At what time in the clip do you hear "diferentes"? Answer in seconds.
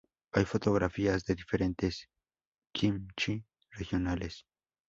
1.35-2.09